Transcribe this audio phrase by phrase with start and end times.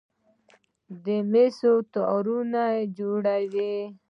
[1.03, 2.61] د مسو تارونه
[2.97, 3.73] جوړوي.